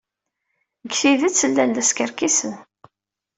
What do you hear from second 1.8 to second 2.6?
skerkisen.